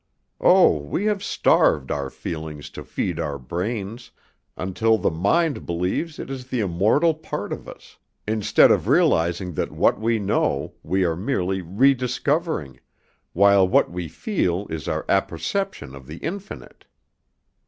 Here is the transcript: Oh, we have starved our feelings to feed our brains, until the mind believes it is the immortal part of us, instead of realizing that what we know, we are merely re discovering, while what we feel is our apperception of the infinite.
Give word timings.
Oh, 0.39 0.77
we 0.79 1.05
have 1.05 1.23
starved 1.23 1.91
our 1.91 2.09
feelings 2.09 2.71
to 2.71 2.83
feed 2.83 3.19
our 3.19 3.37
brains, 3.37 4.09
until 4.57 4.97
the 4.97 5.11
mind 5.11 5.63
believes 5.67 6.17
it 6.17 6.27
is 6.31 6.47
the 6.47 6.59
immortal 6.59 7.13
part 7.13 7.53
of 7.53 7.69
us, 7.69 7.99
instead 8.27 8.71
of 8.71 8.87
realizing 8.87 9.53
that 9.53 9.71
what 9.71 9.99
we 9.99 10.17
know, 10.17 10.73
we 10.81 11.03
are 11.05 11.15
merely 11.15 11.61
re 11.61 11.93
discovering, 11.93 12.79
while 13.33 13.67
what 13.67 13.91
we 13.91 14.07
feel 14.07 14.65
is 14.71 14.87
our 14.87 15.05
apperception 15.07 15.93
of 15.93 16.07
the 16.07 16.17
infinite. 16.17 16.85